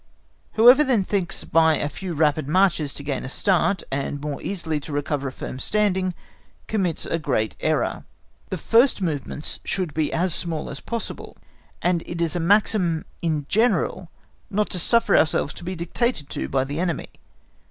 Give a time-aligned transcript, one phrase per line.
[0.53, 4.79] Whoever then thinks by a few rapid marches to gain a start, and more easily
[4.79, 6.15] to recover a firm standing,
[6.65, 8.03] commits a great error.
[8.49, 11.37] The first movements should be as small as possible,
[11.83, 14.09] and it is a maxim in general
[14.49, 17.09] not to suffer ourselves to be dictated to by the enemy.